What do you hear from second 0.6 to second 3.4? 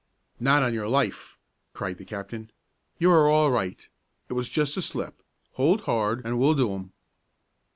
on your life!" cried the captain. "You are